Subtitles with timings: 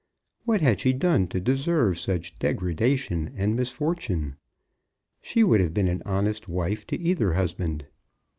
[0.45, 4.35] What had she done to deserve such degradation and misfortune?
[5.21, 7.85] She would have been an honest wife to either husband!